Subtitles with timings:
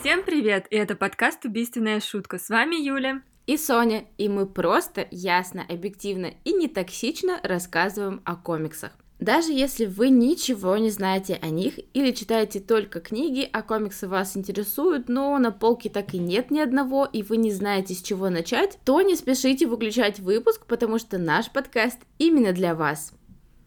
[0.00, 0.66] Всем привет!
[0.70, 2.38] И это подкаст «Убийственная шутка».
[2.38, 3.22] С вами Юля.
[3.46, 8.92] И Соня, и мы просто ясно, объективно и не токсично рассказываем о комиксах.
[9.24, 14.36] Даже если вы ничего не знаете о них или читаете только книги, а комиксы вас
[14.36, 18.28] интересуют, но на полке так и нет ни одного, и вы не знаете, с чего
[18.28, 23.14] начать, то не спешите выключать выпуск, потому что наш подкаст именно для вас.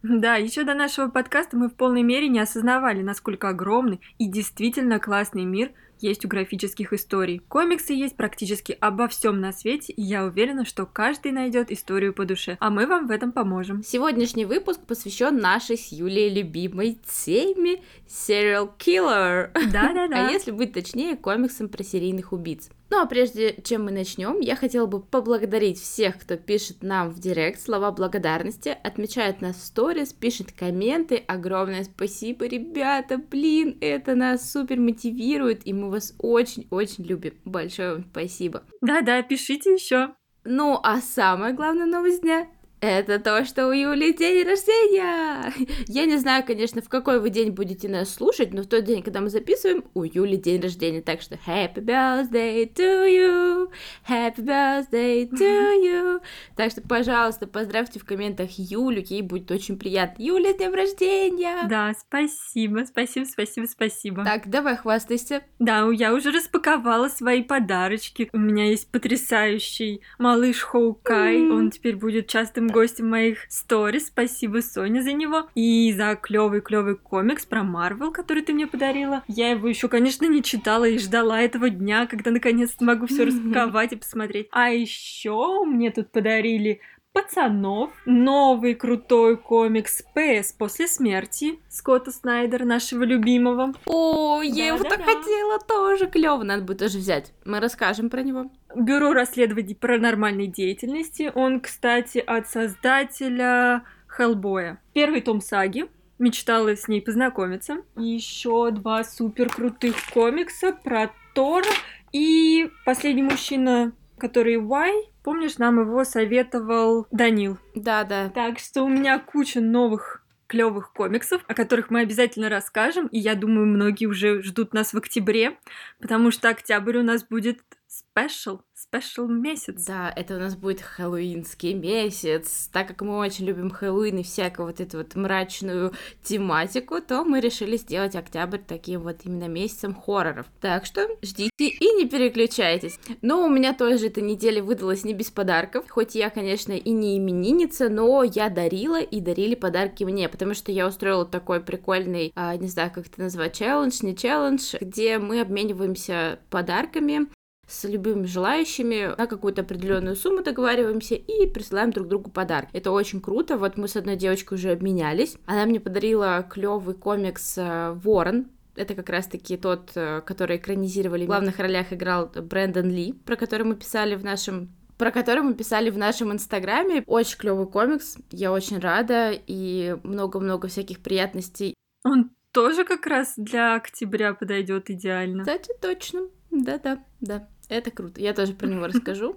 [0.04, 5.00] Да, еще до нашего подкаста мы в полной мере не осознавали, насколько огромный и действительно
[5.00, 7.40] классный мир– есть у графических историй.
[7.48, 12.24] Комиксы есть практически обо всем на свете, и я уверена, что каждый найдет историю по
[12.24, 13.82] душе, а мы вам в этом поможем.
[13.82, 19.50] Сегодняшний выпуск посвящен нашей с Юлей любимой теме Serial Killer.
[19.72, 20.18] Да-да-да.
[20.28, 22.70] А если быть точнее, комиксам про серийных убийц.
[22.90, 27.20] Ну а прежде чем мы начнем, я хотела бы поблагодарить всех, кто пишет нам в
[27.20, 31.22] директ слова благодарности, отмечает нас в сторис, пишет комменты.
[31.26, 37.34] Огромное спасибо, ребята, блин, это нас супер мотивирует, и мы вас очень-очень любим.
[37.44, 38.62] Большое вам спасибо.
[38.80, 40.14] Да-да, пишите еще.
[40.44, 42.48] Ну а самая главная новость дня
[42.80, 45.52] это то, что у Юли день рождения!
[45.86, 49.02] Я не знаю, конечно, в какой вы день будете нас слушать, но в тот день,
[49.02, 51.02] когда мы записываем, у Юли день рождения.
[51.02, 53.70] Так что happy birthday to you!
[54.08, 56.20] Happy birthday to you!
[56.54, 60.22] Так что, пожалуйста, поздравьте в комментах Юлю, ей будет очень приятно.
[60.22, 61.66] Юля, днем рождения!
[61.68, 64.24] Да, спасибо, спасибо, спасибо, спасибо.
[64.24, 65.42] Так, давай хвастайся.
[65.58, 68.30] Да, я уже распаковала свои подарочки.
[68.32, 71.38] У меня есть потрясающий малыш Хоукай.
[71.38, 71.52] Mm.
[71.52, 74.06] Он теперь будет частым гостем моих сторис.
[74.06, 75.48] Спасибо, Соня, за него.
[75.54, 79.22] И за клевый клевый комикс про Марвел, который ты мне подарила.
[79.28, 83.92] Я его еще, конечно, не читала и ждала этого дня, когда наконец смогу все распаковать
[83.92, 84.48] и посмотреть.
[84.52, 86.80] А еще мне тут подарили
[87.18, 93.74] пацанов, новый крутой комикс «ПС после смерти» Скотта Снайдера, нашего любимого.
[93.86, 97.32] О, я его так хотела тоже, клево, надо будет тоже взять.
[97.44, 98.50] Мы расскажем про него.
[98.76, 101.32] Бюро расследований паранормальной деятельности.
[101.34, 104.80] Он, кстати, от создателя Хеллбоя.
[104.92, 105.86] Первый том саги.
[106.20, 107.78] Мечтала с ней познакомиться.
[107.96, 111.66] Еще два супер крутых комикса про Тора
[112.12, 114.92] и последний мужчина, который Y,
[115.28, 117.58] Помнишь, нам его советовал Данил?
[117.74, 118.30] Да, да.
[118.30, 123.34] Так что у меня куча новых клевых комиксов, о которых мы обязательно расскажем, и я
[123.34, 125.58] думаю, многие уже ждут нас в октябре,
[126.00, 129.84] потому что октябрь у нас будет special, special месяц.
[129.84, 132.70] Да, это у нас будет хэллоуинский месяц.
[132.72, 137.40] Так как мы очень любим Хэллоуин и всякую вот эту вот мрачную тематику, то мы
[137.40, 140.46] решили сделать октябрь таким вот именно месяцем хорроров.
[140.60, 142.98] Так что ждите и не переключайтесь.
[143.20, 145.84] Но у меня тоже эта неделя выдалась не без подарков.
[145.90, 150.72] Хоть я, конечно, и не именинница, но я дарила и дарили подарки мне, потому что
[150.72, 155.40] я устроила такой прикольный, а, не знаю, как это назвать, челлендж, не челлендж, где мы
[155.40, 157.28] обмениваемся подарками
[157.68, 162.70] с любыми желающими на какую-то определенную сумму договариваемся и присылаем друг другу подарок.
[162.72, 163.58] Это очень круто.
[163.58, 165.36] Вот мы с одной девочкой уже обменялись.
[165.46, 168.46] Она мне подарила клевый комикс э, Ворон.
[168.74, 171.24] Это как раз-таки тот, э, который экранизировали.
[171.24, 175.54] В главных ролях играл Брэндон Ли, про который мы писали в нашем про который мы
[175.54, 177.04] писали в нашем инстаграме.
[177.06, 181.74] Очень клевый комикс, я очень рада, и много-много всяких приятностей.
[182.04, 185.44] Он тоже как раз для октября подойдет идеально.
[185.44, 186.22] Кстати, точно.
[186.50, 187.48] Да-да, да.
[187.68, 188.20] Это круто.
[188.20, 189.36] Я тоже про него расскажу.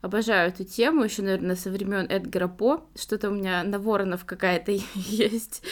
[0.00, 2.88] Обожаю эту тему, еще, наверное, со времен Эдгара По.
[2.96, 5.62] Что-то у меня на воронов какая-то есть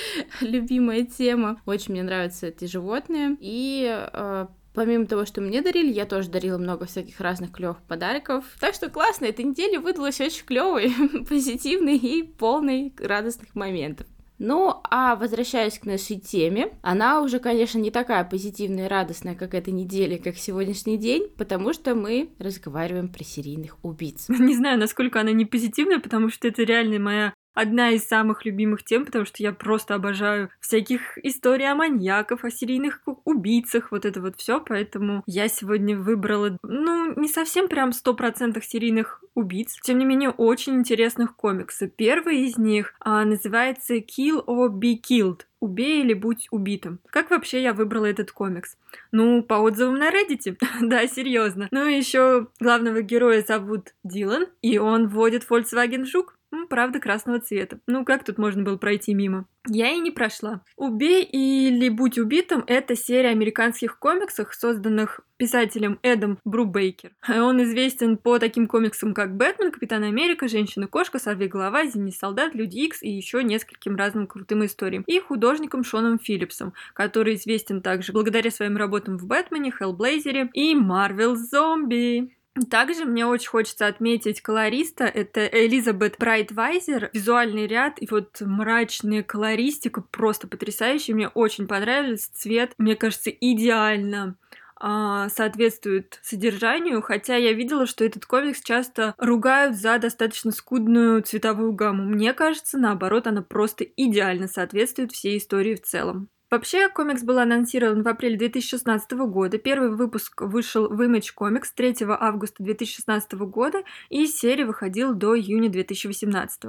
[0.40, 1.60] любимая тема.
[1.66, 3.36] Очень мне нравятся эти животные.
[3.40, 8.44] И э, Помимо того, что мне дарили, я тоже дарила много всяких разных клевых подарков.
[8.60, 10.94] Так что классно, эта неделя выдалась очень клевой,
[11.28, 14.06] позитивной и полной радостных моментов.
[14.40, 19.54] Ну, а возвращаясь к нашей теме, она уже, конечно, не такая позитивная и радостная, как
[19.54, 24.26] эта неделя, как сегодняшний день, потому что мы разговариваем про серийных убийц.
[24.30, 28.84] Не знаю, насколько она не позитивная, потому что это реально моя одна из самых любимых
[28.84, 34.20] тем, потому что я просто обожаю всяких историй о маньяках, о серийных убийцах, вот это
[34.20, 39.98] вот все, поэтому я сегодня выбрала, ну, не совсем прям сто процентов серийных убийц, тем
[39.98, 41.90] не менее, очень интересных комиксов.
[41.96, 45.42] Первый из них а, называется Kill or Be Killed.
[45.60, 47.00] Убей или будь убитым.
[47.10, 48.78] Как вообще я выбрала этот комикс?
[49.12, 50.56] Ну, по отзывам на Reddit.
[50.80, 51.68] да, серьезно.
[51.70, 56.38] Ну, еще главного героя зовут Дилан, и он водит Volkswagen Жук.
[56.68, 57.80] Правда, красного цвета.
[57.86, 59.46] Ну, как тут можно было пройти мимо?
[59.68, 60.62] Я и не прошла.
[60.76, 67.12] «Убей или будь убитым»— это серия американских комиксов, созданных писателем Эдом Брубейкер.
[67.28, 73.02] Он известен по таким комиксам, как «Бэтмен», «Капитан Америка», «Женщина-кошка», «Сорвиголова», «Зимний солдат», «Люди Икс»
[73.02, 75.04] и еще нескольким разным крутым историям.
[75.06, 81.36] И художником Шоном Филлипсом, который известен также благодаря своим работам в «Бэтмене», «Хеллблейзере» и «Марвел
[81.36, 82.34] Зомби».
[82.68, 85.04] Также мне очень хочется отметить колориста.
[85.04, 87.10] Это Элизабет Брайтвайзер.
[87.12, 91.14] Визуальный ряд и вот мрачная колористика просто потрясающая.
[91.14, 92.72] Мне очень понравился цвет.
[92.76, 94.36] Мне кажется, идеально
[94.82, 101.72] а, соответствует содержанию, хотя я видела, что этот комикс часто ругают за достаточно скудную цветовую
[101.72, 102.04] гамму.
[102.04, 106.30] Мне кажется, наоборот, она просто идеально соответствует всей истории в целом.
[106.50, 109.56] Вообще, комикс был анонсирован в апреле 2016 года.
[109.56, 115.70] Первый выпуск вышел в Image Comics 3 августа 2016 года, и серия выходила до июня
[115.70, 116.62] 2018.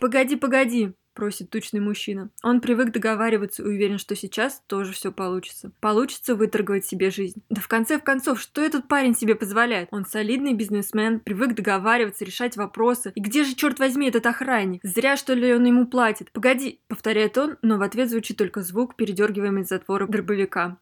[0.00, 2.30] Погоди, погоди просит тучный мужчина.
[2.42, 5.72] Он привык договариваться и уверен, что сейчас тоже все получится.
[5.80, 7.42] Получится выторговать себе жизнь.
[7.48, 9.88] Да в конце в концов, что этот парень себе позволяет?
[9.92, 13.12] Он солидный бизнесмен, привык договариваться, решать вопросы.
[13.14, 14.80] И где же, черт возьми, этот охранник?
[14.82, 16.30] Зря, что ли, он ему платит?
[16.32, 20.78] Погоди, повторяет он, но в ответ звучит только звук, передергиваемый затвора дробовика.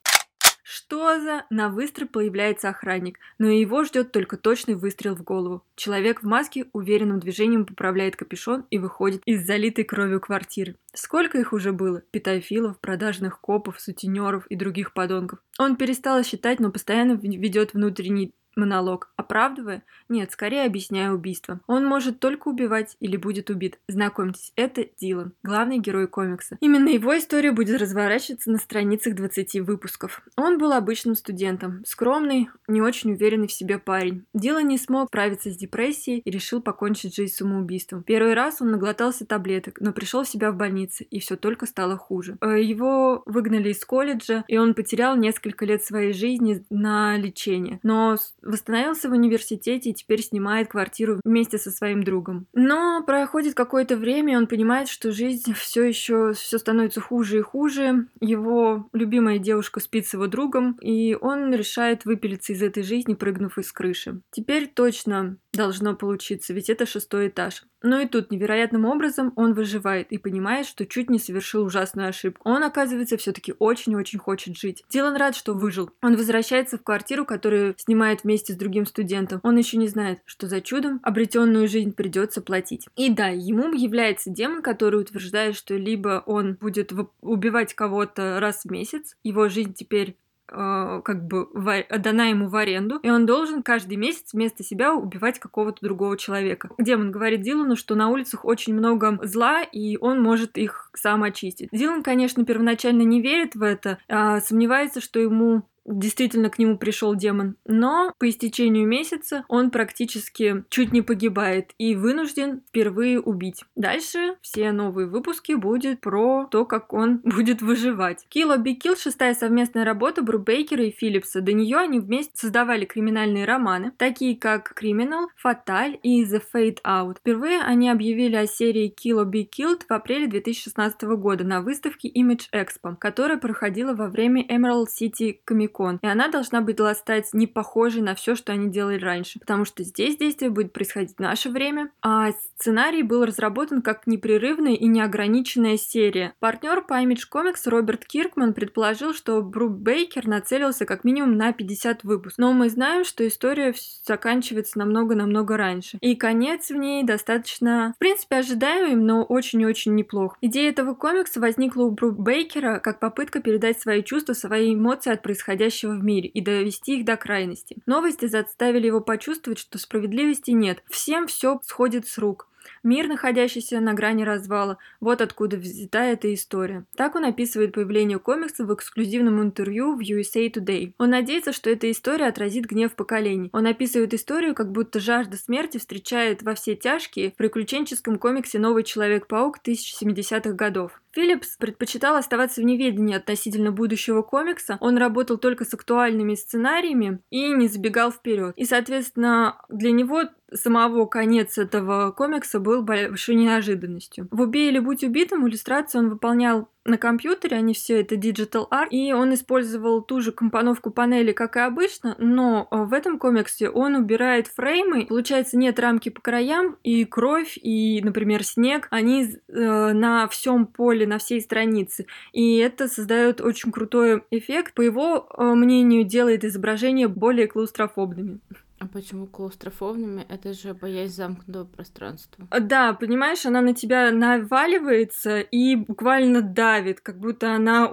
[0.62, 1.44] Что за...
[1.50, 5.64] На выстрел появляется охранник, но его ждет только точный выстрел в голову.
[5.74, 10.76] Человек в маске уверенным движением поправляет капюшон и выходит из залитой кровью квартиры.
[10.94, 12.02] Сколько их уже было?
[12.10, 15.40] Питофилов, продажных копов, сутенеров и других подонков.
[15.58, 19.10] Он перестал считать, но постоянно ведет внутренний монолог.
[19.16, 19.82] Оправдывая?
[20.08, 21.60] Нет, скорее объясняя убийство.
[21.66, 23.78] Он может только убивать или будет убит.
[23.88, 26.56] Знакомьтесь, это Дилан, главный герой комикса.
[26.60, 30.22] Именно его история будет разворачиваться на страницах 20 выпусков.
[30.37, 34.25] Он был обычным студентом, скромный, не очень уверенный в себе парень.
[34.34, 38.02] Дилан не смог справиться с депрессией и решил покончить жизнь самоубийством.
[38.02, 41.96] Первый раз он наглотался таблеток, но пришел в себя в больнице, и все только стало
[41.96, 42.37] хуже.
[42.40, 47.81] Э, его выгнали из колледжа, и он потерял несколько лет своей жизни на лечение.
[47.82, 52.46] Но восстановился в университете и теперь снимает квартиру вместе со своим другом.
[52.52, 57.42] Но проходит какое-то время, и он понимает, что жизнь все еще все становится хуже и
[57.42, 58.06] хуже.
[58.20, 63.58] Его любимая девушка спит с его другом, и он решает выпилиться из этой жизни, прыгнув
[63.58, 64.20] из крыши.
[64.30, 67.64] Теперь точно должно получиться, ведь это шестой этаж.
[67.82, 72.49] Но и тут невероятным образом он выживает и понимает, что чуть не совершил ужасную ошибку.
[72.49, 74.84] Он, оказывается, все-таки очень-очень хочет жить.
[74.88, 75.90] Дилан рад, что выжил.
[76.00, 79.40] Он возвращается в квартиру, которую снимает вместе с другим студентом.
[79.43, 82.87] Он еще не знает, что за чудом обретенную жизнь придется платить.
[82.96, 88.70] И да, ему является демон, который утверждает, что либо он будет убивать кого-то раз в
[88.70, 90.16] месяц, его жизнь теперь
[90.46, 95.38] как бы в, дана ему в аренду, и он должен каждый месяц вместо себя убивать
[95.38, 96.70] какого-то другого человека.
[96.78, 101.68] Демон говорит Дилану, что на улицах очень много зла, и он может их сам очистить.
[101.72, 107.14] Дилан, конечно, первоначально не верит в это, а сомневается, что ему действительно к нему пришел
[107.14, 107.56] демон.
[107.67, 113.64] Но по истечению месяца он практически чуть не погибает и вынужден впервые убить.
[113.76, 118.26] Дальше все новые выпуски будет про то, как он будет выживать.
[118.34, 121.40] Kill or Be Kill шестая совместная работа Брубейкера и Филлипса.
[121.40, 127.19] До нее они вместе создавали криминальные романы, такие как Criminal, Fatal и The Fade Out.
[127.19, 132.08] Впервые они объявили о серии Kill or Be Killed в апреле 2016 года на выставке
[132.08, 135.98] Image Expo, которая проходила во время Emerald City Comic Рубикон.
[136.02, 139.38] И она должна была стать не похожей на все, что они делали раньше.
[139.40, 141.91] Потому что здесь действие будет происходить в наше время.
[142.02, 146.34] А сценарий был разработан как непрерывная и неограниченная серия.
[146.41, 152.05] Партнер по Image Comics Роберт Киркман предположил, что Брук Бейкер нацелился как минимум на 50
[152.05, 152.38] выпусков.
[152.38, 153.74] Но мы знаем, что история
[154.05, 155.98] заканчивается намного-намного раньше.
[156.00, 160.36] И конец в ней достаточно, в принципе, ожидаемый, но очень-очень неплох.
[160.41, 165.22] Идея этого комикса возникла у Брук Бейкера как попытка передать свои чувства, свои эмоции от
[165.22, 167.76] происходящего происходящего в мире и довести их до крайности.
[167.86, 170.82] Новости заставили его почувствовать, что справедливости нет.
[170.90, 172.48] Всем все сходит с рук.
[172.84, 176.84] Мир, находящийся на грани развала, вот откуда взята эта история.
[176.96, 180.92] Так он описывает появление комикса в эксклюзивном интервью в USA Today.
[180.98, 183.50] Он надеется, что эта история отразит гнев поколений.
[183.52, 188.84] Он описывает историю, как будто жажда смерти встречает во все тяжкие в приключенческом комиксе «Новый
[188.84, 191.00] Человек-паук» 1070-х годов.
[191.12, 197.52] Филлипс предпочитал оставаться в неведении относительно будущего комикса, он работал только с актуальными сценариями и
[197.52, 198.54] не забегал вперед.
[198.56, 204.28] И, соответственно, для него самого конец этого комикса был большой неожиданностью.
[204.31, 208.89] В «Убей или будь убитым» иллюстрацию он выполнял на компьютере, они все это digital art,
[208.91, 213.69] и он использовал ту же компоновку панели, как и обычно, но э, в этом комиксе
[213.69, 219.93] он убирает фреймы, получается нет рамки по краям, и кровь, и, например, снег, они э,
[219.93, 225.44] на всем поле, на всей странице, и это создает очень крутой эффект, по его э,
[225.55, 228.41] мнению, делает изображения более клаустрофобными.
[228.82, 230.27] А почему клаустрофобными?
[230.29, 232.48] Это же боязнь замкнутого пространства.
[232.51, 237.89] Да, понимаешь, она на тебя наваливается и буквально давит, как будто она...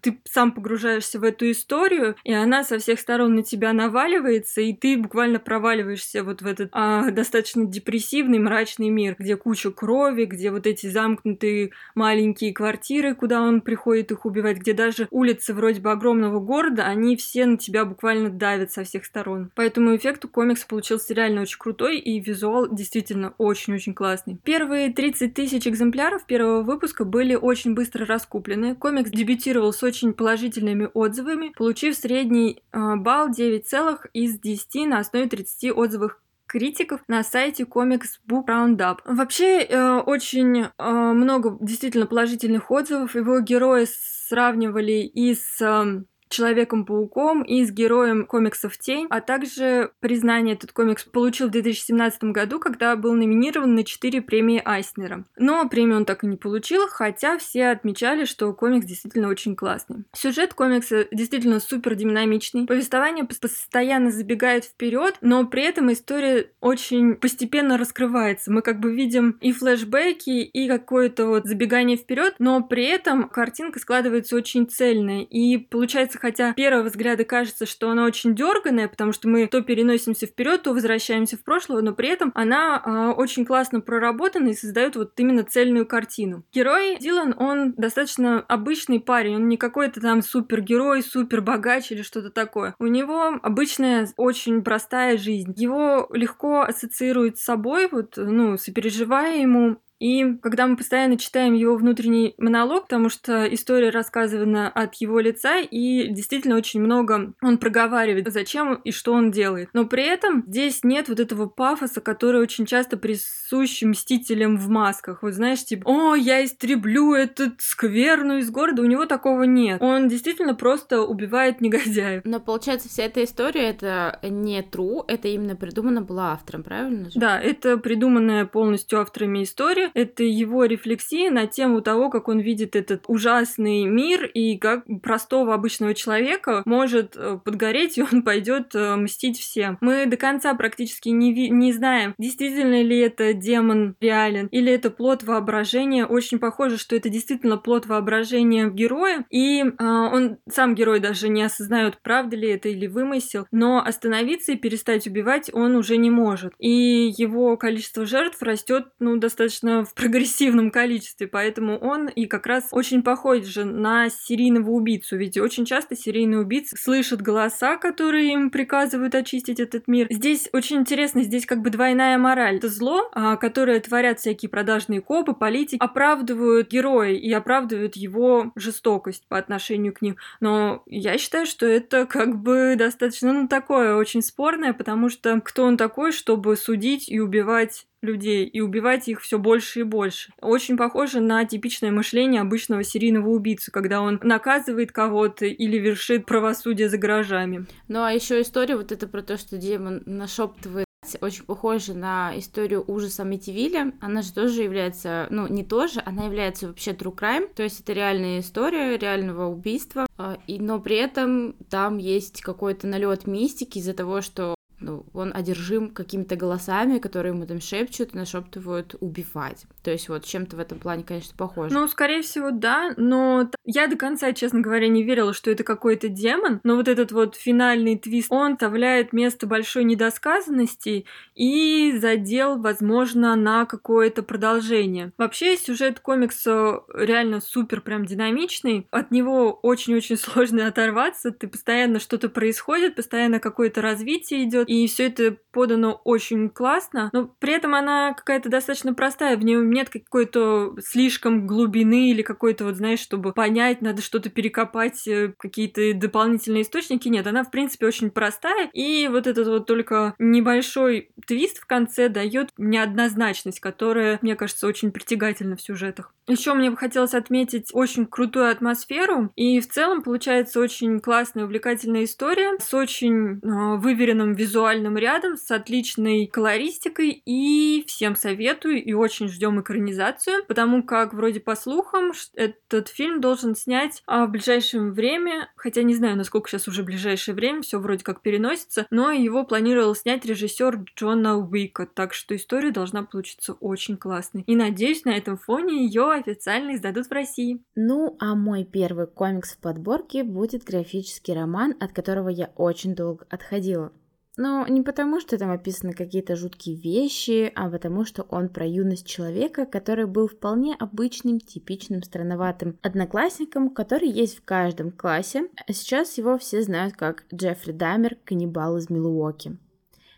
[0.00, 4.72] Ты сам погружаешься в эту историю, и она со всех сторон на тебя наваливается, и
[4.72, 10.50] ты буквально проваливаешься вот в этот а, достаточно депрессивный, мрачный мир, где куча крови, где
[10.50, 15.92] вот эти замкнутые маленькие квартиры, куда он приходит их убивать, где даже улицы вроде бы
[15.92, 19.50] огромного города, они все на тебя буквально давят со всех сторон.
[19.54, 24.38] Поэтому эффект эффект у комикса получился реально очень крутой, и визуал действительно очень-очень классный.
[24.44, 28.74] Первые 30 тысяч экземпляров первого выпуска были очень быстро раскуплены.
[28.76, 34.98] Комикс дебютировал с очень положительными отзывами, получив средний э, балл 9 целых из 10 на
[35.00, 38.98] основе 30 отзывов критиков на сайте Comics Book Roundup.
[39.04, 43.16] Вообще э, очень э, много действительно положительных отзывов.
[43.16, 50.54] Его герои сравнивали и с э, Человеком-пауком и с героем комиксов Тень, а также признание
[50.54, 55.24] этот комикс получил в 2017 году, когда был номинирован на 4 премии Айснера.
[55.36, 60.04] Но премию он так и не получил, хотя все отмечали, что комикс действительно очень классный.
[60.12, 62.66] Сюжет комикса действительно супер динамичный.
[62.66, 68.52] Повествование постоянно забегает вперед, но при этом история очень постепенно раскрывается.
[68.52, 73.78] Мы как бы видим и флешбеки, и какое-то вот забегание вперед, но при этом картинка
[73.78, 75.22] складывается очень цельная.
[75.22, 80.26] И получается хотя первого взгляда кажется, что она очень дерганая, потому что мы то переносимся
[80.26, 84.96] вперед, то возвращаемся в прошлое, но при этом она э, очень классно проработана и создает
[84.96, 86.42] вот именно цельную картину.
[86.50, 92.30] Герой Дилан, он достаточно обычный парень, он не какой-то там супергерой, супер богач или что-то
[92.30, 92.74] такое.
[92.78, 95.52] У него обычная, очень простая жизнь.
[95.56, 101.76] Его легко ассоциируют с собой, вот, ну, сопереживая ему, и когда мы постоянно читаем его
[101.76, 108.32] внутренний монолог, потому что история рассказана от его лица, и действительно очень много он проговаривает,
[108.32, 109.68] зачем и что он делает.
[109.72, 115.22] Но при этом здесь нет вот этого пафоса, который очень часто присущ мстителям в масках.
[115.22, 118.82] Вот знаешь, типа, о, я истреблю этот скверну из города.
[118.82, 119.80] У него такого нет.
[119.80, 122.22] Он действительно просто убивает негодяев.
[122.24, 127.18] Но получается, вся эта история это не true, это именно придумано было автором, правильно же?
[127.18, 132.76] Да, это придуманная полностью авторами история это его рефлексия на тему того, как он видит
[132.76, 138.96] этот ужасный мир и как простого обычного человека может э, подгореть, и он пойдет э,
[138.96, 139.78] мстить всем.
[139.80, 144.90] Мы до конца практически не, ви- не знаем, действительно ли это демон реален, или это
[144.90, 146.06] плод воображения.
[146.06, 151.42] Очень похоже, что это действительно плод воображения героя, и э, он сам герой даже не
[151.42, 156.52] осознает, правда ли это или вымысел, но остановиться и перестать убивать он уже не может.
[156.58, 162.68] И его количество жертв растет, ну, достаточно в прогрессивном количестве, поэтому он и как раз
[162.70, 168.50] очень похож же на серийного убийцу, ведь очень часто серийные убийцы слышат голоса, которые им
[168.50, 170.06] приказывают очистить этот мир.
[170.10, 172.56] Здесь очень интересно, здесь как бы двойная мораль.
[172.56, 179.26] Это зло, а, которое творят всякие продажные копы, политики, оправдывают героя и оправдывают его жестокость
[179.28, 180.16] по отношению к ним.
[180.40, 185.64] Но я считаю, что это как бы достаточно, ну, такое очень спорное, потому что кто
[185.64, 190.32] он такой, чтобы судить и убивать людей и убивать их все больше и больше.
[190.40, 196.88] Очень похоже на типичное мышление обычного серийного убийцы, когда он наказывает кого-то или вершит правосудие
[196.88, 197.66] за гаражами.
[197.88, 200.84] Ну а еще история вот это про то, что демон нашептывает
[201.20, 203.92] очень похожа на историю ужаса Митивиля.
[204.00, 207.92] Она же тоже является, ну, не тоже, она является вообще true crime, то есть это
[207.92, 213.94] реальная история реального убийства, а, и, но при этом там есть какой-то налет мистики из-за
[213.94, 214.54] того, что
[214.84, 219.64] ну, он одержим какими-то голосами, которые ему там шепчут, нашептывают убивать.
[219.82, 221.74] То есть вот чем-то в этом плане, конечно, похоже.
[221.74, 226.08] Ну, скорее всего, да, но я до конца, честно говоря, не верила, что это какой-то
[226.08, 233.34] демон, но вот этот вот финальный твист, он оставляет место большой недосказанности и задел, возможно,
[233.36, 235.12] на какое-то продолжение.
[235.16, 242.28] Вообще, сюжет комикса реально супер прям динамичный, от него очень-очень сложно оторваться, ты постоянно что-то
[242.28, 248.12] происходит, постоянно какое-то развитие идет, и все это подано очень классно, но при этом она
[248.12, 253.80] какая-то достаточно простая, в ней нет какой-то слишком глубины или какой-то, вот знаешь, чтобы понять,
[253.80, 257.08] надо что-то перекопать, э, какие-то дополнительные источники.
[257.08, 262.08] Нет, она, в принципе, очень простая, и вот этот вот только небольшой твист в конце
[262.08, 266.12] дает неоднозначность, которая, мне кажется, очень притягательна в сюжетах.
[266.26, 272.04] Еще мне бы хотелось отметить очень крутую атмосферу, и в целом получается очень классная, увлекательная
[272.04, 279.28] история с очень э, выверенным визуальным рядом, с отличной колористикой, и всем советую, и очень
[279.28, 285.50] ждем экранизацию, потому как вроде по слухам этот фильм должен снять а, в ближайшее время,
[285.56, 289.94] хотя не знаю, насколько сейчас уже ближайшее время, все вроде как переносится, но его планировал
[289.94, 294.44] снять режиссер Джона Уика, так что история должна получиться очень классной.
[294.46, 297.62] И надеюсь, на этом фоне ее официально издадут в России.
[297.74, 303.26] Ну, а мой первый комикс в подборке будет графический роман, от которого я очень долго
[303.28, 303.92] отходила.
[304.36, 309.06] Но не потому, что там описаны какие-то жуткие вещи, а потому, что он про юность
[309.06, 315.48] человека, который был вполне обычным, типичным, странноватым одноклассником, который есть в каждом классе.
[315.66, 319.56] А сейчас его все знают как Джеффри Дамер, каннибал из Милуоки.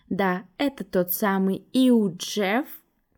[0.08, 2.66] Да, это тот самый Иу Джефф,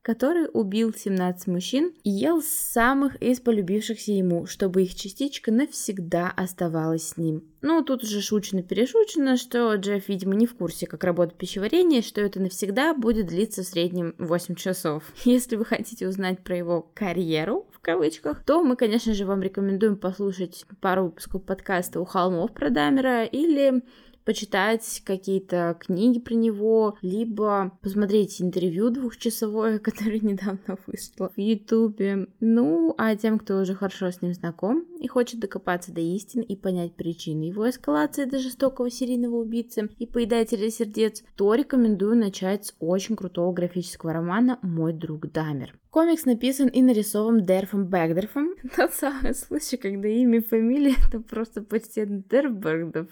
[0.08, 7.08] который убил 17 мужчин и ел самых из полюбившихся ему, чтобы их частичка навсегда оставалась
[7.08, 7.44] с ним.
[7.60, 12.40] Ну, тут уже шучно-перешучено, что Джефф, видимо, не в курсе, как работает пищеварение, что это
[12.40, 15.02] навсегда будет длиться в среднем 8 часов.
[15.26, 19.96] Если вы хотите узнать про его карьеру, в кавычках, то мы, конечно же, вам рекомендуем
[19.96, 23.82] послушать пару выпусков подкаста «У холмов» про Дамера или
[24.28, 32.28] почитать какие-то книги про него, либо посмотреть интервью двухчасовое, которое недавно вышло в Ютубе.
[32.38, 36.56] Ну, а тем, кто уже хорошо с ним знаком и хочет докопаться до истины и
[36.56, 42.74] понять причины его эскалации до жестокого серийного убийцы и поедателя сердец, то рекомендую начать с
[42.80, 45.74] очень крутого графического романа «Мой друг Дамер».
[45.90, 48.54] Комикс написан и нарисован Дерфом Бэгдерфом.
[48.76, 53.08] Тот самый случай, когда имя и фамилия это просто почти Дербергдов.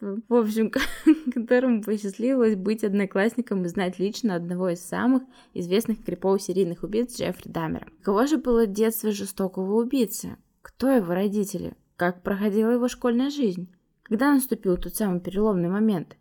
[0.00, 0.70] В общем,
[1.34, 5.22] которому посчастливилось быть одноклассником и знать лично одного из самых
[5.52, 7.86] известных криповых серийных убийц Джеффри Даммера.
[8.02, 10.36] Кого же было детство жестокого убийцы?
[10.62, 11.74] Кто его родители?
[11.96, 13.68] Как проходила его школьная жизнь?
[14.02, 16.16] Когда наступил тот самый переломный момент?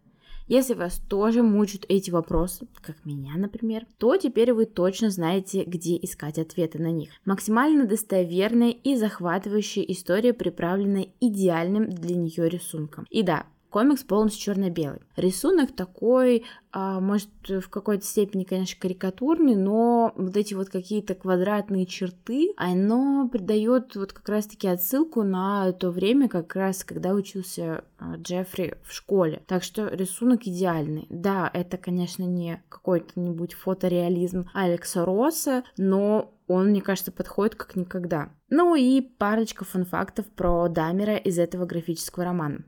[0.49, 5.95] Если вас тоже мучают эти вопросы, как меня, например, то теперь вы точно знаете, где
[5.95, 7.11] искать ответы на них.
[7.23, 13.05] Максимально достоверная и захватывающая история, приправленная идеальным для нее рисунком.
[13.11, 15.01] И да, Комикс полностью черно-белый.
[15.15, 21.85] Рисунок такой, а, может, в какой-то степени, конечно, карикатурный, но вот эти вот какие-то квадратные
[21.85, 28.15] черты, оно придает вот как раз-таки отсылку на то время, как раз когда учился а,
[28.15, 29.43] Джеффри в школе.
[29.45, 31.05] Так что рисунок идеальный.
[31.09, 38.29] Да, это, конечно, не какой-то-нибудь фотореализм Алекса Росса, но он, мне кажется, подходит как никогда.
[38.49, 42.63] Ну и парочка фан-фактов про Дамера из этого графического романа.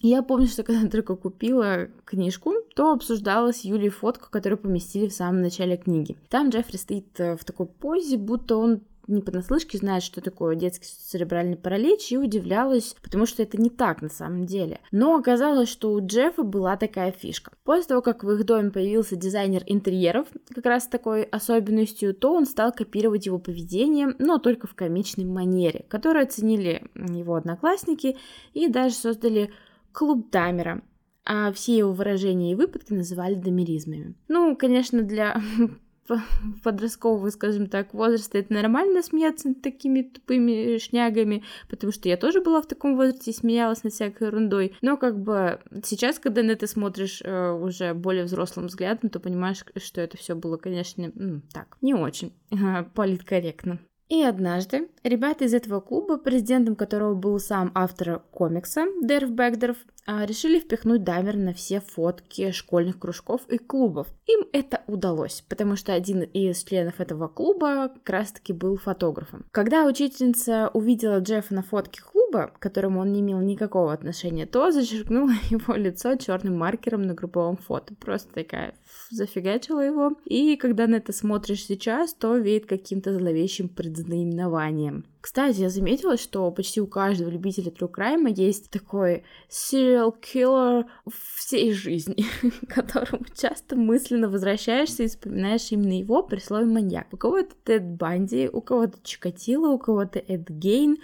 [0.00, 5.42] Я помню, что когда только купила книжку, то обсуждалась Юлей фотку, которую поместили в самом
[5.42, 6.16] начале книги.
[6.28, 10.86] Там Джеффри стоит э, в такой позе, будто он не понаслышке знает, что такое детский
[10.86, 14.80] церебральный паралич, и удивлялась, потому что это не так на самом деле.
[14.90, 17.52] Но оказалось, что у Джеффа была такая фишка.
[17.64, 22.46] После того, как в их доме появился дизайнер интерьеров, как раз такой особенностью, то он
[22.46, 28.16] стал копировать его поведение, но только в комичной манере, которую оценили его одноклассники
[28.52, 29.52] и даже создали
[29.92, 30.82] клуб Дамера,
[31.24, 34.14] а все его выражения и выпадки называли домеризмами.
[34.28, 35.40] Ну, конечно, для
[36.62, 42.40] подросткового, скажем так, возраста это нормально смеяться над такими тупыми шнягами, потому что я тоже
[42.40, 44.74] была в таком возрасте и смеялась над всякой ерундой.
[44.82, 49.64] Но как бы сейчас, когда на это смотришь э, уже более взрослым взглядом, то понимаешь,
[49.76, 51.12] что это все было, конечно,
[51.52, 53.78] так, не очень э, политкорректно.
[54.12, 60.26] И однажды ребята из этого клуба, президентом которого был сам автор комикса Дерв Бэгдеров, а,
[60.26, 64.08] решили впихнуть Дамер на все фотки школьных кружков и клубов.
[64.26, 69.46] Им это удалось, потому что один из членов этого клуба как раз-таки был фотографом.
[69.50, 74.70] Когда учительница увидела Джеффа на фотке клуба, к которому он не имел никакого отношения, то
[74.70, 77.94] зачеркнула его лицо черным маркером на групповом фото.
[77.94, 78.74] Просто такая
[79.10, 80.12] зафигачила его.
[80.24, 85.04] И когда на это смотришь сейчас, то веет каким-то зловещим предзнаменованием.
[85.20, 90.84] Кстати, я заметила, что почти у каждого любителя True Crime есть такой serial killer
[91.36, 92.24] всей жизни,
[92.68, 97.06] которому часто мысленно возвращаешься и вспоминаешь именно его при слове маньяк.
[97.12, 100.96] У кого-то Тед Банди, у кого-то Чикатило, у кого-то Эд Гейн,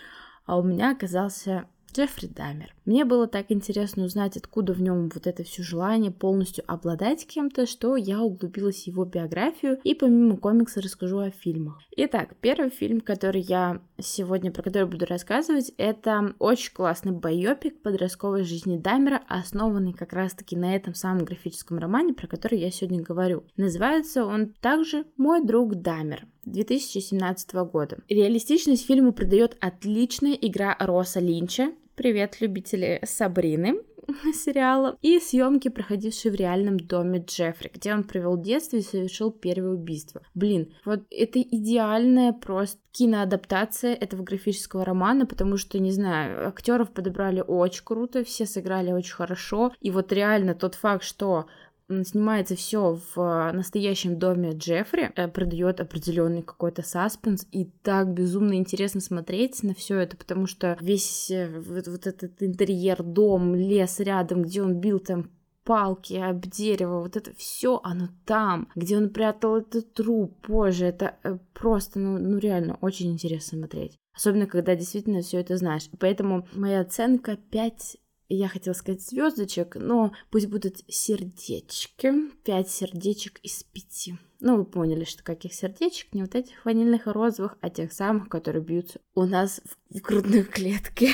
[0.49, 2.75] а у меня оказался Джеффри Дамер.
[2.85, 7.67] Мне было так интересно узнать, откуда в нем вот это все желание полностью обладать кем-то,
[7.67, 11.81] что я углубилась в его биографию и помимо комикса расскажу о фильмах.
[11.97, 18.45] Итак, первый фильм, который я сегодня, про который буду рассказывать, это очень классный байопик подростковой
[18.45, 23.45] жизни Дамера, основанный как раз-таки на этом самом графическом романе, про который я сегодня говорю.
[23.57, 26.27] Называется он также «Мой друг Дамер».
[26.53, 27.99] 2017 года.
[28.09, 31.73] Реалистичность фильму придает отличная игра Роса Линча.
[31.95, 33.81] Привет, любители Сабрины
[34.35, 39.73] сериала и съемки, проходившие в реальном доме Джеффри, где он провел детство и совершил первое
[39.73, 40.23] убийство.
[40.35, 47.45] Блин, вот это идеальная просто киноадаптация этого графического романа, потому что, не знаю, актеров подобрали
[47.47, 51.47] очень круто, все сыграли очень хорошо, и вот реально тот факт, что
[51.89, 59.01] снимается все в настоящем доме Джеффри, э, придает определенный какой-то саспенс, и так безумно интересно
[59.01, 64.43] смотреть на все это, потому что весь э, вот, вот этот интерьер, дом, лес рядом,
[64.43, 65.31] где он бил там
[65.65, 71.17] палки об дерево, вот это все, оно там, где он прятал этот труп, боже, это
[71.23, 73.99] э, просто, ну, ну реально, очень интересно смотреть.
[74.15, 75.89] Особенно, когда действительно все это знаешь.
[76.01, 77.99] Поэтому моя оценка 5
[78.35, 82.13] я хотела сказать звездочек, но пусть будут сердечки.
[82.45, 84.17] Пять сердечек из пяти.
[84.41, 86.13] Ну, вы поняли, что каких сердечек?
[86.13, 89.61] Не вот этих ванильных и розовых, а тех самых, которые бьются у нас
[89.91, 91.11] в грудной клетке.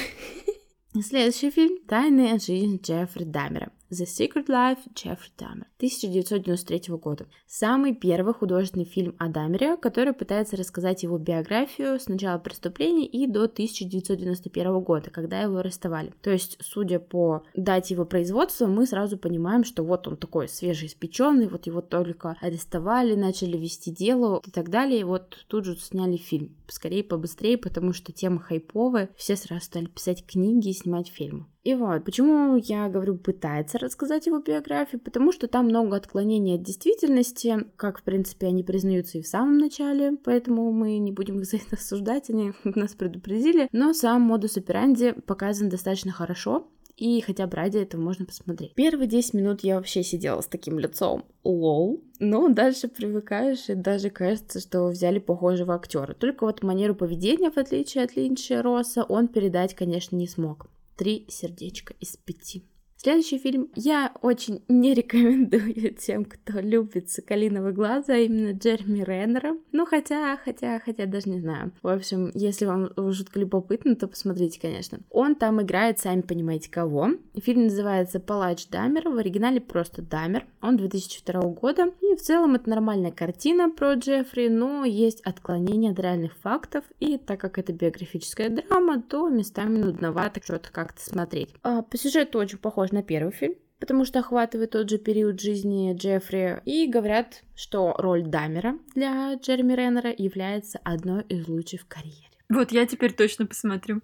[1.03, 3.72] Следующий фильм «Тайная жизнь Джеффри Дамера».
[3.90, 7.27] The Secret Life Джеффри Дамер 1993 года.
[7.47, 13.27] Самый первый художественный фильм о Дамере, который пытается рассказать его биографию с начала преступления и
[13.27, 16.14] до 1991 года, когда его арестовали.
[16.23, 21.49] То есть, судя по дате его производства, мы сразу понимаем, что вот он такой свежеиспеченный,
[21.49, 25.01] вот его только арестовали, начали вести дело и так далее.
[25.01, 26.57] И вот тут же сняли фильм.
[26.68, 31.47] Скорее, побыстрее, потому что тема хайповая, все сразу стали писать книги и снимать фильмы.
[31.64, 36.62] И вот, почему я говорю пытается рассказать его биографию, потому что там много отклонений от
[36.62, 41.46] действительности, как, в принципе, они признаются и в самом начале, поэтому мы не будем их
[41.46, 47.46] за это осуждать, они нас предупредили, но сам модус операнди показан достаточно хорошо, и хотя
[47.46, 48.74] бы ради этого можно посмотреть.
[48.74, 54.11] Первые 10 минут я вообще сидела с таким лицом лол, но дальше привыкаешь, и даже
[54.11, 56.12] кажется, что взяли похожего актера.
[56.12, 61.26] Только вот манеру поведения, в отличие от Линча Росса, он передать, конечно, не смог три
[61.28, 62.64] сердечка из пяти.
[63.04, 69.58] Следующий фильм я очень не рекомендую тем, кто любит «Соколиного глаза», а именно Джерми Реннера.
[69.72, 71.72] Ну, хотя, хотя, хотя, даже не знаю.
[71.82, 75.00] В общем, если вам жутко любопытно, то посмотрите, конечно.
[75.10, 77.10] Он там играет, сами понимаете, кого.
[77.36, 80.46] Фильм называется «Палач Дамер», в оригинале просто Дамер.
[80.62, 81.92] Он 2002 года.
[82.00, 86.84] И в целом это нормальная картина про Джеффри, но есть отклонения от реальных фактов.
[87.00, 91.50] И так как это биографическая драма, то местами нудновато что-то как-то смотреть.
[91.62, 95.94] А, по сюжету очень похож на первый фильм, потому что охватывает тот же период жизни
[95.94, 102.30] Джеффри, и говорят, что роль Дамера для Джереми Реннера является одной из лучших в карьере.
[102.48, 104.00] Вот я теперь точно посмотрю.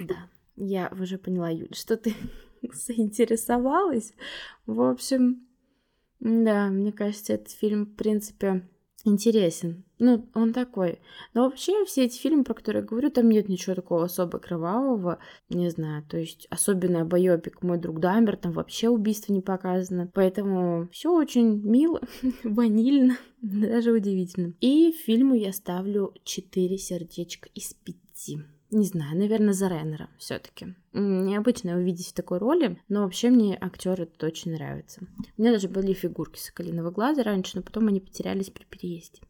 [0.00, 2.14] Да, я уже поняла, Юль, что ты
[2.62, 4.12] заинтересовалась.
[4.66, 5.46] В общем,
[6.20, 8.68] да, мне кажется, этот фильм, в принципе,
[9.04, 9.84] интересен.
[9.98, 11.00] Ну, он такой.
[11.32, 15.18] Но вообще все эти фильмы, про которые я говорю, там нет ничего такого особо кровавого.
[15.48, 20.10] Не знаю, то есть особенно боепик «Мой друг Дамбер», там вообще убийство не показано.
[20.12, 22.00] Поэтому все очень мило,
[22.44, 24.52] ванильно, даже удивительно.
[24.60, 27.96] И фильму я ставлю 4 сердечка из 5
[28.72, 30.74] не знаю, наверное, за Реннера все-таки.
[30.92, 35.06] Необычно увидеть в такой роли, но вообще мне актер этот очень нравится.
[35.38, 39.20] У меня даже были фигурки соколиного глаза раньше, но потом они потерялись при переезде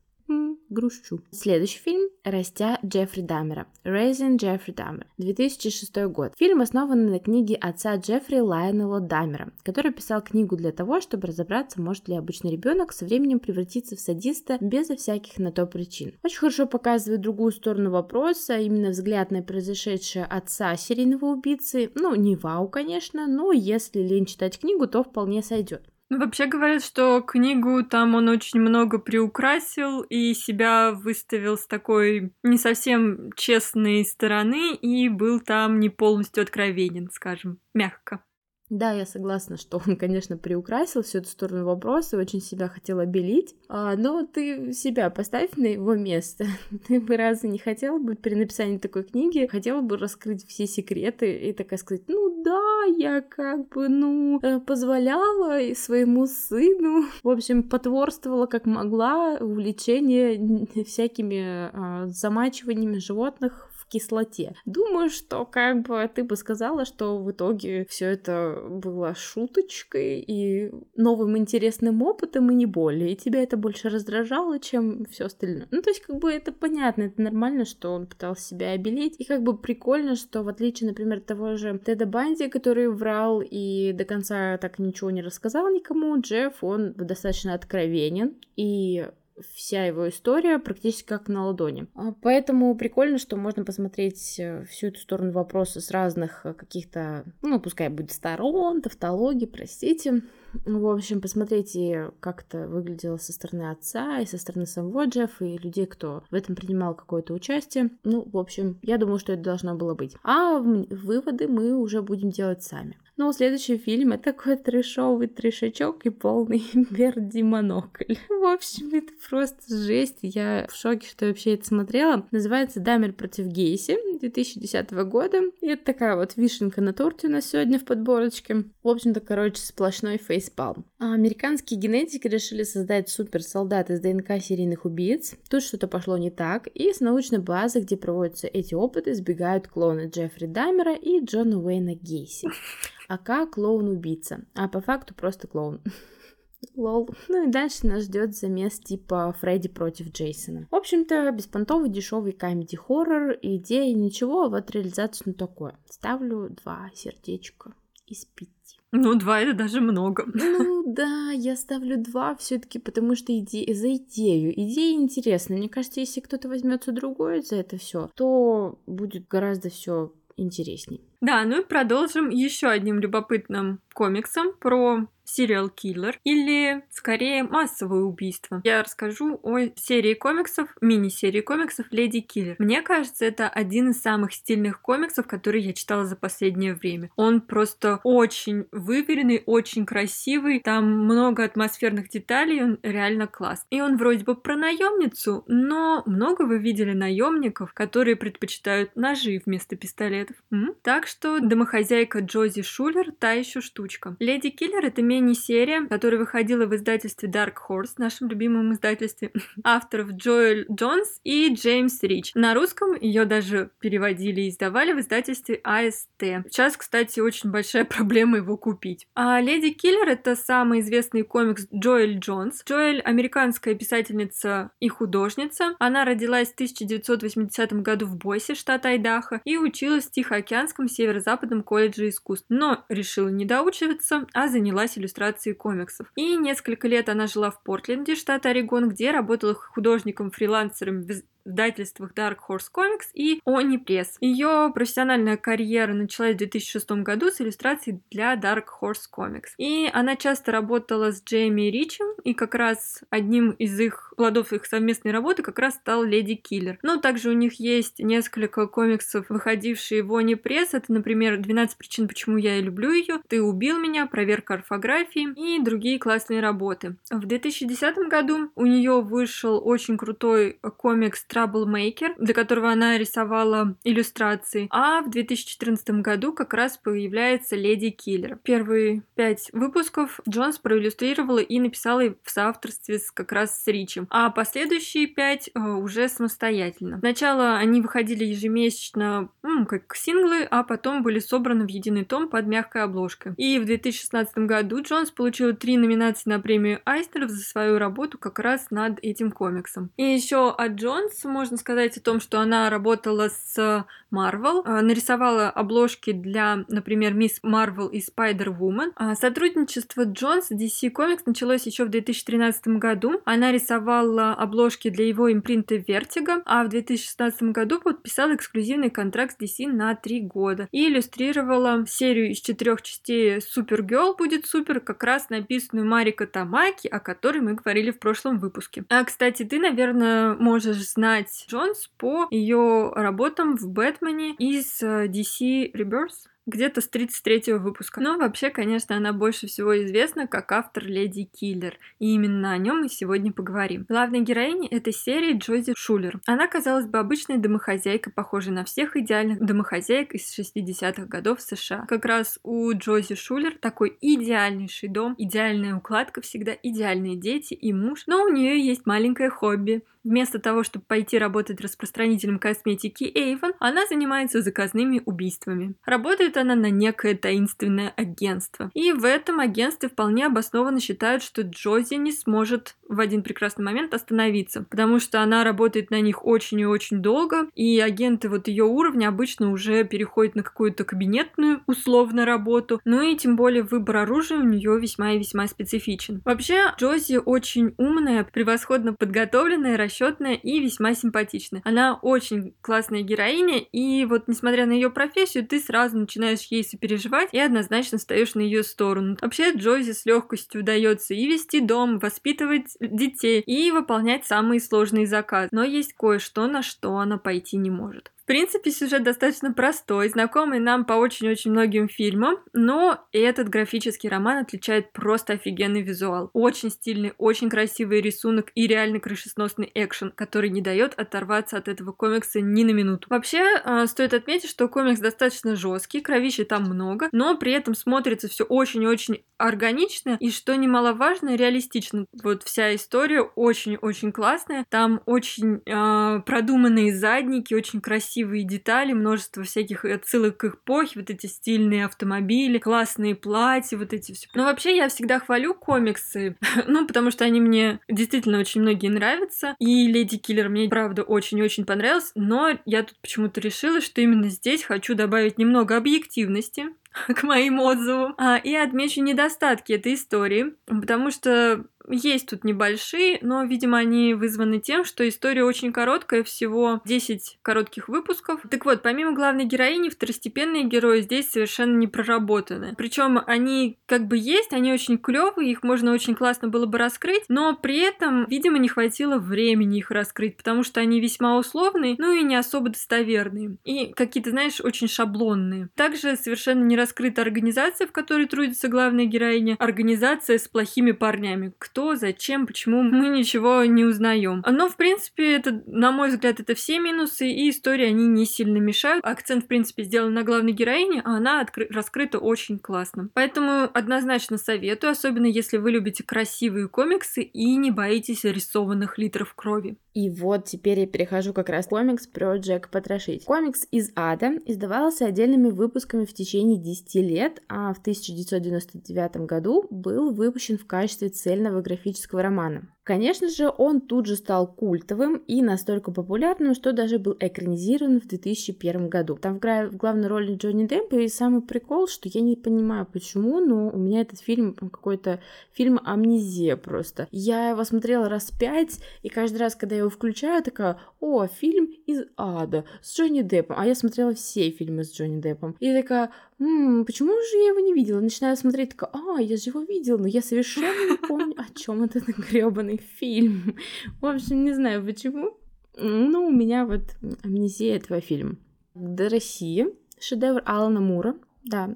[0.68, 1.20] грущу.
[1.30, 6.32] Следующий фильм «Растя Джеффри Даммера» «Raising Джеффри Даммер» 2006 год.
[6.36, 11.80] Фильм основан на книге отца Джеффри Лайонела Даммера, который писал книгу для того, чтобы разобраться,
[11.80, 16.14] может ли обычный ребенок со временем превратиться в садиста безо всяких на то причин.
[16.22, 21.90] Очень хорошо показывает другую сторону вопроса, именно взгляд на произошедшее отца серийного убийцы.
[21.94, 25.88] Ну, не вау, конечно, но если лень читать книгу, то вполне сойдет.
[26.08, 32.32] Ну, вообще говорят, что книгу там он очень много приукрасил и себя выставил с такой
[32.44, 38.22] не совсем честной стороны и был там не полностью откровенен, скажем, мягко.
[38.68, 43.54] Да, я согласна, что он, конечно, приукрасил всю эту сторону вопроса, очень себя хотел обелить,
[43.68, 46.46] а, но ты себя поставь на его место.
[46.88, 51.36] Ты бы разве не хотела бы при написании такой книги, хотела бы раскрыть все секреты
[51.36, 57.62] и такая сказать, ну да, я как бы, ну, э, позволяла своему сыну, в общем,
[57.62, 64.54] потворствовала как могла увлечение всякими а, замачиваниями животных в кислоте.
[64.64, 70.72] Думаю, что как бы ты бы сказала, что в итоге все это было шуточкой и
[70.96, 73.12] новым интересным опытом и не более.
[73.12, 75.68] И тебя это больше раздражало, чем все остальное.
[75.70, 79.16] Ну, то есть, как бы это понятно, это нормально, что он пытался себя обелить.
[79.18, 83.92] И как бы прикольно, что в отличие, например, того же Теда Банди, который врал и
[83.92, 89.06] до конца так ничего не рассказал никому, Джефф, он достаточно откровенен и
[89.54, 91.86] вся его история практически как на ладони.
[91.94, 97.24] А, поэтому прикольно, что можно посмотреть э, всю эту сторону вопроса с разных э, каких-то,
[97.42, 100.22] ну, пускай будет сторон, тавтологии, простите.
[100.64, 105.58] В общем, посмотрите, как это выглядело со стороны отца и со стороны самого Джеффа и
[105.58, 107.90] людей, кто в этом принимал какое-то участие.
[108.04, 110.16] Ну, в общем, я думаю, что это должно было быть.
[110.22, 112.96] А выводы мы уже будем делать сами.
[113.18, 118.16] Ну, следующий фильм это такой трешовый трешачок и полный Берди Монокль.
[118.28, 120.18] В общем, это просто жесть.
[120.20, 122.26] Я в шоке, что вообще это смотрела.
[122.30, 125.40] Называется «Дамер против Гейси» 2010 года.
[125.62, 128.64] И это такая вот вишенка на торте у нас сегодня в подборочке.
[128.82, 130.84] В общем-то, короче, сплошной фейспалм.
[130.98, 135.34] А американские генетики решили создать суперсолдат из ДНК серийных убийц.
[135.48, 136.68] Тут что-то пошло не так.
[136.68, 141.94] И с научной базы, где проводятся эти опыты, сбегают клоны Джеффри Дамера и Джона Уэйна
[141.94, 142.48] Гейси.
[143.08, 145.80] АК клоун-убийца, а по факту просто клоун.
[146.74, 147.08] Лол.
[147.28, 150.66] Ну и дальше нас ждет замес типа Фредди против Джейсона.
[150.70, 153.38] В общем-то, беспонтовый дешевый комедий-хоррор.
[153.40, 155.78] Идея ничего, а вот реализация ну такое.
[155.88, 157.74] Ставлю два сердечка
[158.06, 158.55] из пяти.
[158.92, 160.24] Ну, два это даже много.
[160.32, 163.74] Ну да, я ставлю два все-таки, потому что иде...
[163.74, 164.52] за идею.
[164.52, 165.58] Идея интересная.
[165.58, 171.00] Мне кажется, если кто-то возьмется другой за это все, то будет гораздо все интересней.
[171.20, 178.60] Да, ну и продолжим еще одним любопытным комиксом про сериал киллер или скорее массовое убийство.
[178.64, 182.56] Я расскажу о серии комиксов, мини-серии комиксов Леди Киллер.
[182.58, 187.10] Мне кажется, это один из самых стильных комиксов, которые я читала за последнее время.
[187.16, 193.64] Он просто очень выверенный, очень красивый, там много атмосферных деталей, он реально класс.
[193.70, 199.76] И он вроде бы про наемницу, но много вы видели наемников, которые предпочитают ножи вместо
[199.76, 200.36] пистолетов.
[200.52, 200.74] М?
[200.82, 204.16] Так что домохозяйка Джози Шулер та еще штучка.
[204.18, 209.32] Леди Киллер это мини-серия, которая выходила в издательстве Dark Horse, нашем любимом издательстве,
[209.64, 212.32] авторов Джоэль Джонс и Джеймс Рич.
[212.34, 216.08] На русском ее даже переводили и издавали в издательстве АСТ.
[216.18, 219.06] Сейчас, кстати, очень большая проблема его купить.
[219.14, 222.62] А Леди Киллер это самый известный комикс Джоэль Джонс.
[222.66, 225.74] Джоэль американская писательница и художница.
[225.78, 232.08] Она родилась в 1980 году в Бойсе, штат Айдахо, и училась в Тихоокеанском северо-западном колледже
[232.08, 236.10] искусств, но решила не доучиваться, а занялась иллюстрацией комиксов.
[236.16, 241.02] И несколько лет она жила в Портленде, штат Орегон, где работала художником-фрилансером
[241.46, 244.16] издательствах Dark Horse Comics и Oni Press.
[244.20, 249.50] Ее профессиональная карьера началась в 2006 году с иллюстраций для Dark Horse Comics.
[249.58, 254.66] И она часто работала с Джейми Ричем, и как раз одним из их плодов их
[254.66, 256.78] совместной работы как раз стал Леди Киллер.
[256.82, 260.74] Но также у них есть несколько комиксов, выходившие в Они Пресс.
[260.74, 265.62] Это, например, 12 причин, почему я и люблю ее, Ты убил меня, проверка орфографии и
[265.62, 266.96] другие классные работы.
[267.10, 274.68] В 2010 году у нее вышел очень крутой комикс Troublemaker, для которого она рисовала иллюстрации.
[274.70, 278.38] А в 2014 году как раз появляется Леди Киллер.
[278.42, 284.06] Первые пять выпусков Джонс проиллюстрировала и написала в соавторстве с, как раз с Ричем.
[284.10, 286.98] А последующие пять э, уже самостоятельно.
[286.98, 292.46] Сначала они выходили ежемесячно м, как синглы, а потом были собраны в единый том под
[292.46, 293.34] мягкой обложкой.
[293.36, 298.38] И в 2016 году Джонс получил три номинации на премию Айснеров за свою работу как
[298.38, 299.90] раз над этим комиксом.
[299.96, 305.50] И еще от Джонс можно сказать о том, что она работала с Marvel, а, нарисовала
[305.50, 308.92] обложки для, например, Мисс Марвел и Spider-Woman.
[308.96, 313.20] А, сотрудничество Джонс с DC Comics началось еще в 2013 году.
[313.24, 319.42] Она рисовала обложки для его импринта Vertigo, а в 2016 году подписала эксклюзивный контракт с
[319.42, 325.28] DC на три года и иллюстрировала серию из четырех частей Supergirl будет супер, как раз
[325.30, 328.84] написанную Марика Тамаки, о которой мы говорили в прошлом выпуске.
[328.88, 335.72] А, кстати, ты, наверное, можешь знать Джонс по ее работам в Бэтмене из э, DC
[335.72, 336.28] Rebirth.
[336.46, 338.00] где-то с 33 выпуска.
[338.00, 342.82] Но вообще, конечно, она больше всего известна как автор Леди Киллер, и именно о нем
[342.82, 343.84] мы сегодня поговорим.
[343.88, 346.20] Главной героиней этой серии Джози Шулер.
[346.26, 351.84] Она, казалось бы, обычная домохозяйка, похожая на всех идеальных домохозяек из 60-х годов США.
[351.88, 358.04] Как раз у Джози Шулер такой идеальнейший дом, идеальная укладка всегда, идеальные дети и муж,
[358.06, 363.86] но у нее есть маленькое хобби Вместо того, чтобы пойти работать распространителем косметики Avon, она
[363.86, 365.74] занимается заказными убийствами.
[365.84, 368.70] Работает она на некое таинственное агентство.
[368.72, 373.94] И в этом агентстве вполне обоснованно считают, что Джози не сможет в один прекрасный момент
[373.94, 378.62] остановиться, потому что она работает на них очень и очень долго, и агенты вот ее
[378.62, 384.38] уровня обычно уже переходят на какую-то кабинетную условно работу, ну и тем более выбор оружия
[384.38, 386.22] у нее весьма и весьма специфичен.
[386.24, 389.95] Вообще, Джози очень умная, превосходно подготовленная, расчетная
[390.34, 391.62] и весьма симпатичная.
[391.64, 397.28] Она очень классная героиня, и вот несмотря на ее профессию, ты сразу начинаешь ей сопереживать
[397.32, 399.16] и однозначно встаешь на ее сторону.
[399.20, 405.48] Вообще, Джози с легкостью удается и вести дом, воспитывать детей и выполнять самые сложные заказы.
[405.52, 408.12] Но есть кое-что, на что она пойти не может.
[408.26, 414.92] Принципе, сюжет достаточно простой, знакомый нам по очень-очень многим фильмам, но этот графический роман отличает
[414.92, 416.30] просто офигенный визуал.
[416.32, 421.92] Очень стильный, очень красивый рисунок и реально крышесносный экшен, который не дает оторваться от этого
[421.92, 423.06] комикса ни на минуту.
[423.10, 428.28] Вообще, э, стоит отметить, что комикс достаточно жесткий, кровищи там много, но при этом смотрится
[428.28, 432.06] все очень-очень органично и, что немаловажно, реалистично.
[432.24, 439.42] Вот вся история очень-очень классная, там очень э, продуманные задники, очень красивые красивые детали, множество
[439.42, 444.26] всяких отсылок к эпохе, вот эти стильные автомобили, классные платья, вот эти все.
[444.34, 449.54] Но вообще я всегда хвалю комиксы, ну, потому что они мне действительно очень многие нравятся.
[449.58, 454.62] И Леди Киллер мне, правда, очень-очень понравился, но я тут почему-то решила, что именно здесь
[454.62, 456.64] хочу добавить немного объективности,
[457.08, 458.14] к моим отзывам.
[458.18, 464.58] А, и отмечу недостатки этой истории, потому что есть тут небольшие, но, видимо, они вызваны
[464.58, 468.40] тем, что история очень короткая, всего 10 коротких выпусков.
[468.50, 472.74] Так вот, помимо главной героини, второстепенные герои здесь совершенно не проработаны.
[472.76, 477.24] Причем они как бы есть, они очень клевые, их можно очень классно было бы раскрыть,
[477.28, 482.12] но при этом, видимо, не хватило времени их раскрыть, потому что они весьма условные, ну
[482.12, 483.56] и не особо достоверные.
[483.64, 485.68] И какие-то, знаешь, очень шаблонные.
[485.74, 489.56] Также совершенно не раскрыта организация, в которой трудится главная героиня.
[489.58, 494.44] Организация с плохими парнями кто, зачем, почему, мы ничего не узнаем.
[494.46, 498.58] Но, в принципе, это, на мой взгляд, это все минусы, и истории они не сильно
[498.58, 499.04] мешают.
[499.04, 503.10] Акцент, в принципе, сделан на главной героине, а она откры- раскрыта очень классно.
[503.14, 509.76] Поэтому однозначно советую, особенно если вы любите красивые комиксы и не боитесь рисованных литров крови.
[509.96, 513.24] И вот теперь я перехожу как раз комикс про Джека Потрошитель.
[513.24, 520.12] Комикс из ада издавался отдельными выпусками в течение 10 лет, а в 1999 году был
[520.12, 522.68] выпущен в качестве цельного графического романа.
[522.86, 528.06] Конечно же, он тут же стал культовым и настолько популярным, что даже был экранизирован в
[528.06, 529.16] 2001 году.
[529.20, 533.40] Там играет в главной роли Джонни Депп, и самый прикол, что я не понимаю почему,
[533.40, 535.18] но у меня этот фильм какой-то
[535.50, 537.08] фильм амнезия просто.
[537.10, 541.64] Я его смотрела раз пять, и каждый раз, когда я его включаю, такая, о, фильм
[541.86, 543.56] из ада с Джонни Деппом.
[543.58, 545.56] А я смотрела все фильмы с Джонни Деппом.
[545.58, 547.98] И такая, м-м, почему же я его не видела?
[547.98, 551.82] Начинаю смотреть, такая, а, я же его видела, но я совершенно не помню, о чем
[551.82, 553.56] этот гребаный фильм.
[554.00, 555.36] В общем, не знаю почему.
[555.76, 558.36] Ну, у меня вот амнезия этого фильма.
[558.74, 559.68] До России
[560.00, 561.16] шедевр Алана Мура.
[561.44, 561.74] Да,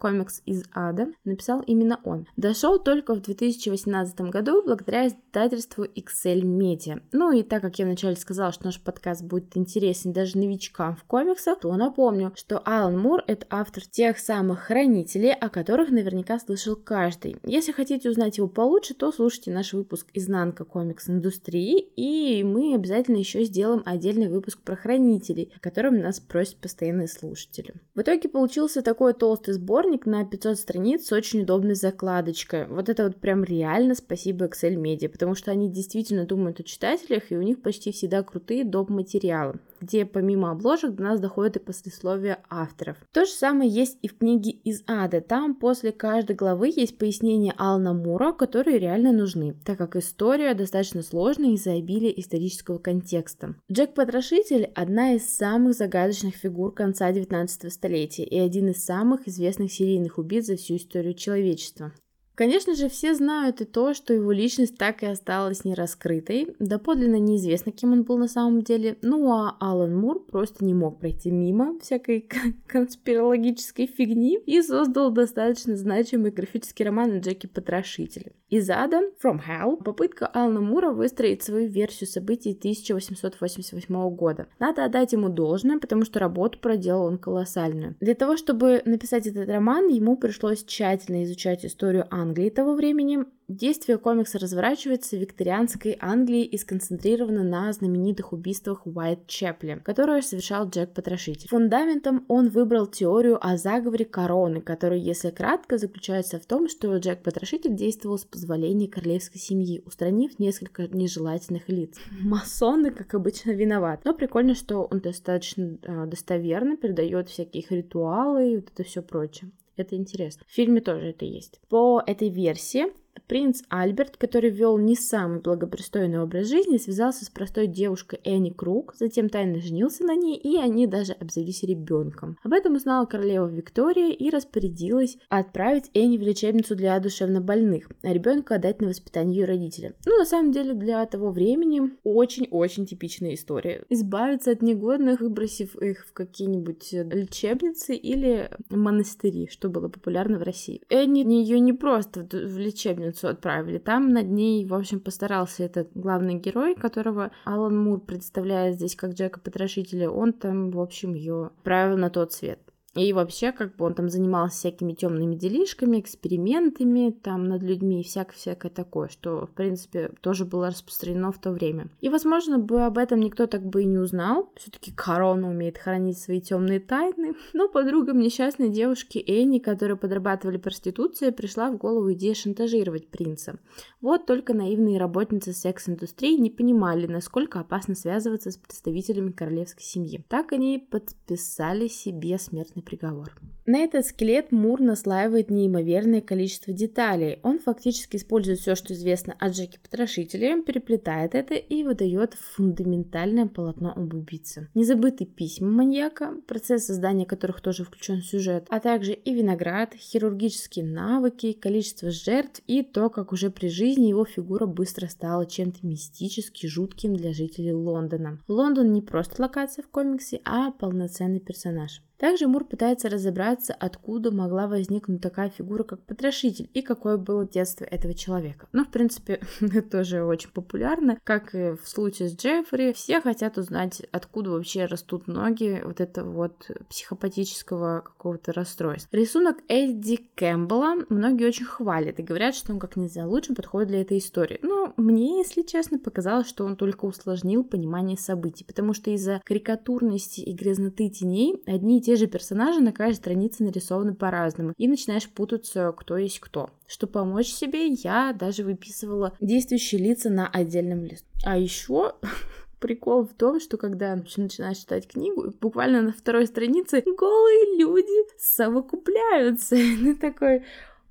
[0.00, 2.26] комикс из ада, написал именно он.
[2.36, 7.02] Дошел только в 2018 году благодаря издательству Excel Media.
[7.12, 11.04] Ну и так как я вначале сказала, что наш подкаст будет интересен даже новичкам в
[11.04, 16.76] комиксах, то напомню, что Алан Мур— это автор тех самых хранителей, о которых наверняка слышал
[16.76, 17.36] каждый.
[17.44, 23.44] Если хотите узнать его получше, то слушайте наш выпуск «Изнанка комикс-индустрии», и мы обязательно еще
[23.44, 27.74] сделаем отдельный выпуск про хранителей, о котором нас просят постоянные слушатели.
[27.94, 32.66] В итоге получился такой толстый сборник на 500 страниц с очень удобной закладочкой.
[32.68, 37.30] Вот это вот прям реально спасибо Excel Media, потому что они действительно думают о читателях,
[37.30, 38.88] и у них почти всегда крутые доп.
[38.88, 42.96] материалы, где помимо обложек до нас доходит и послесловие авторов.
[43.12, 45.20] То же самое есть и в книге из ада.
[45.20, 51.02] Там после каждой главы есть пояснения Алана Мура, которые реально нужны, так как история достаточно
[51.02, 53.54] сложная из-за обилия исторического контекста.
[53.70, 59.72] Джек Потрошитель– одна из самых загадочных фигур конца 19 столетия и один из самых известных
[59.72, 61.92] серийных убийц за всю историю человечества.
[62.38, 66.54] Конечно же, все знают и то, что его личность так и осталась нераскрытой.
[66.60, 68.96] Доподлинно неизвестно, кем он был на самом деле.
[69.02, 72.28] Ну а Алан Мур просто не мог пройти мимо всякой
[72.68, 78.30] конспирологической фигни и создал достаточно значимый графический роман Джеки Потрошителе.
[78.50, 84.46] Из ада From Hell попытка Алана Мура выстроить свою версию событий 1888 года.
[84.60, 87.96] Надо отдать ему должное, потому что работу проделал он колоссальную.
[87.98, 93.24] Для того, чтобы написать этот роман, ему пришлось тщательно изучать историю Англии Англии того времени,
[93.48, 100.68] действие комикса разворачивается в викторианской Англии и сконцентрировано на знаменитых убийствах Уайт Чепли, которые совершал
[100.68, 101.48] Джек Потрошитель.
[101.48, 107.22] Фундаментом он выбрал теорию о заговоре короны, которая, если кратко, заключается в том, что Джек
[107.22, 111.96] Потрошитель действовал с позволения королевской семьи, устранив несколько нежелательных лиц.
[112.20, 114.02] Масоны, как обычно, виноват.
[114.04, 119.50] Но прикольно, что он достаточно э, достоверно передает всякие ритуалы и вот это все прочее.
[119.78, 120.42] Это интересно.
[120.46, 121.60] В фильме тоже это есть.
[121.68, 122.86] По этой версии
[123.26, 128.94] Принц Альберт, который вел не самый благопристойный образ жизни, связался с простой девушкой Энни Круг,
[128.98, 132.38] затем тайно женился на ней, и они даже обзавелись ребенком.
[132.42, 138.56] Об этом узнала королева Виктория и распорядилась отправить Энни в лечебницу для душевнобольных, а ребенка
[138.56, 139.94] отдать на воспитание ее родителям.
[140.06, 143.84] Ну, на самом деле, для того времени очень-очень типичная история.
[143.88, 150.82] Избавиться от негодных, выбросив их в какие-нибудь лечебницы или монастыри, что было популярно в России.
[150.88, 153.78] Энни ее не просто в лечебницу лечебницу отправили.
[153.78, 159.12] Там над ней, в общем, постарался этот главный герой, которого Алан Мур представляет здесь как
[159.12, 160.10] Джека Потрошителя.
[160.10, 162.60] Он там, в общем, ее отправил на тот свет.
[162.98, 168.04] И вообще, как бы он там занимался всякими темными делишками, экспериментами там над людьми и
[168.04, 171.88] всякое-всякое такое, что, в принципе, тоже было распространено в то время.
[172.00, 174.50] И, возможно, бы об этом никто так бы и не узнал.
[174.56, 177.34] Все-таки корона умеет хранить свои темные тайны.
[177.52, 183.60] Но подругам несчастной девушки Энни, которые подрабатывали проституцией, пришла в голову идея шантажировать принца.
[184.00, 190.24] Вот только наивные работницы секс-индустрии не понимали, насколько опасно связываться с представителями королевской семьи.
[190.28, 193.32] Так они подписали себе смертный приговор.
[193.66, 197.38] На этот скелет Мур наслаивает неимоверное количество деталей.
[197.42, 203.92] Он фактически использует все, что известно о Джеке Потрошителе, переплетает это и выдает фундаментальное полотно
[203.94, 204.70] об убийце.
[204.74, 210.86] Незабытые письма маньяка, процесс создания которых тоже включен в сюжет, а также и виноград, хирургические
[210.86, 216.66] навыки, количество жертв и то, как уже при жизни его фигура быстро стала чем-то мистически
[216.66, 218.40] жутким для жителей Лондона.
[218.48, 222.00] Лондон не просто локация в комиксе, а полноценный персонаж.
[222.18, 227.84] Также Мур пытается разобраться, откуда могла возникнуть такая фигура, как потрошитель, и какое было детство
[227.84, 228.66] этого человека.
[228.72, 232.92] Ну, в принципе, это тоже очень популярно, как и в случае с Джеффри.
[232.92, 239.16] Все хотят узнать, откуда вообще растут ноги вот этого вот психопатического какого-то расстройства.
[239.16, 244.00] Рисунок Эдди Кэмпбелла многие очень хвалят и говорят, что он как нельзя лучше подходит для
[244.00, 244.58] этой истории.
[244.62, 250.40] Но мне, если честно, показалось, что он только усложнил понимание событий, потому что из-за карикатурности
[250.40, 255.28] и грязноты теней одни и те же персонажи на каждой странице нарисованы по-разному, и начинаешь
[255.28, 256.70] путаться, кто есть кто.
[256.86, 261.26] Чтобы помочь себе, я даже выписывала действующие лица на отдельном листе.
[261.44, 262.14] А еще
[262.80, 269.76] прикол в том, что когда начинаешь читать книгу, буквально на второй странице голые люди совокупляются.
[269.76, 270.64] И ты такой,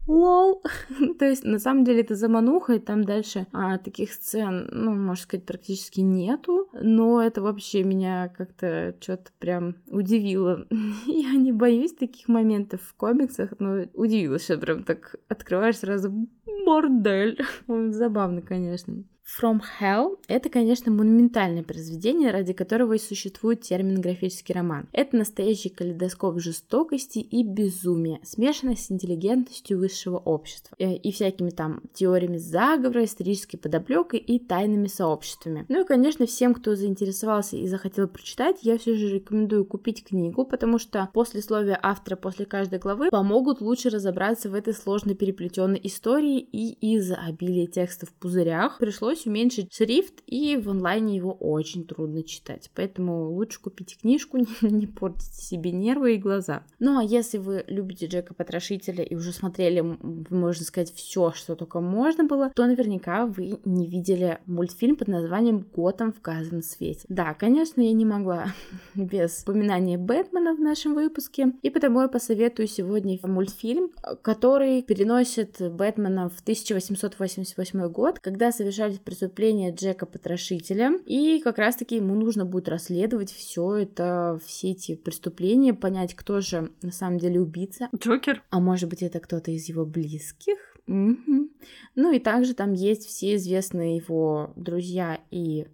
[0.08, 0.64] лол.
[1.20, 5.24] То есть, на самом деле, это замануха, и там дальше а, таких сцен, ну, можно
[5.24, 6.70] сказать, практически нету.
[6.74, 10.66] Но это вообще меня как-то что-то прям удивило.
[11.06, 16.12] Я не боюсь таких моментов в комиксах, но удивилась, что прям так открываешь сразу
[16.66, 17.40] бордель.
[17.68, 19.04] Забавно, конечно.
[19.28, 24.88] From Hell— это, конечно, монументальное произведение, ради которого и существует термин графический роман.
[24.94, 31.82] Это настоящий калейдоскоп жестокости и безумия, смешанный с интеллигентностью высшего общества э, и всякими там
[31.94, 35.66] теориями заговора, исторической подоплекой и тайными сообществами.
[35.68, 40.46] Ну и, конечно, всем, кто заинтересовался и захотел прочитать, я все же рекомендую купить книгу,
[40.46, 46.40] потому что послесловия автора после каждой главы помогут лучше разобраться в этой сложно переплетенной истории
[46.40, 51.86] и из-за обилия текстов в пузырях пришлось пришлось уменьшить шрифт, и в онлайне его очень
[51.86, 52.70] трудно читать.
[52.76, 56.64] Поэтому лучше купите книжку, не, портите себе нервы и глаза.
[56.80, 59.82] Ну а если вы любите Джека Потрошителя и уже смотрели,
[60.30, 65.66] можно сказать, все, что только можно было, то наверняка вы не видели мультфильм под названием
[65.74, 67.06] «Готэм в газовом свете».
[67.10, 68.48] Да, конечно, я не могла
[68.96, 73.92] без упоминания Бэтмена в нашем выпуске, и потому я посоветую сегодня мультфильм,
[74.22, 82.14] который переносит Бэтмена в 1888 год, когда совершались преступления Джека Потрошителя, и как раз-таки ему
[82.14, 87.88] нужно будет расследовать все это, все эти преступления, понять, кто же на самом деле убийца.
[87.96, 88.44] Джокер?
[88.50, 90.58] А может быть, это кто-то из его близких?
[90.88, 91.50] Угу.
[91.96, 95.68] Ну и также там есть все известные его друзья и